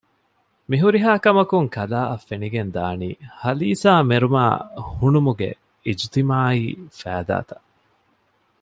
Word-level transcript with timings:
މިހުރިހާކަމަކުން 0.69 1.67
ކަލާއަށް 1.75 2.25
ފެނިގެންދާނީ 2.27 3.09
ހަލީސާމެރުމާ 3.41 4.43
ހުނުމުގެ 4.97 5.49
އިޖުތިމާޢީ 5.85 6.63
ފައިދާތައް 6.99 7.65